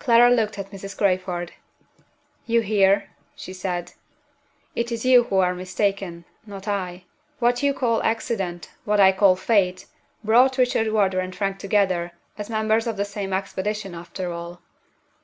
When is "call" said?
7.72-8.02, 9.12-9.36